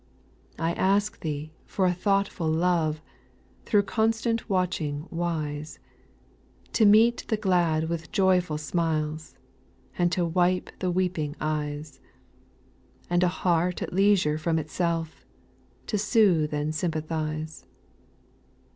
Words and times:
/ 0.01 0.57
2. 0.57 0.63
/ 0.63 0.63
I 0.63 0.71
ask 0.73 1.19
Thee 1.19 1.53
for 1.67 1.85
a 1.85 1.93
thoughtful 1.93 2.49
love, 2.49 3.03
Through 3.65 3.83
constant 3.83 4.49
watching 4.49 5.05
wise, 5.11 5.77
To 6.73 6.85
meet 6.87 7.23
the 7.27 7.37
glad 7.37 7.87
with 7.87 8.11
joyful 8.11 8.57
smiles, 8.57 9.35
And 9.99 10.11
to 10.11 10.25
wipe 10.25 10.71
the 10.79 10.89
weeping 10.89 11.35
eyes; 11.39 11.99
And 13.11 13.21
a 13.21 13.27
heart 13.27 13.83
at 13.83 13.93
leisure 13.93 14.39
from 14.39 14.57
itself, 14.57 15.23
To 15.85 15.99
soothe 15.99 16.51
and 16.51 16.73
sympathize. 16.73 17.67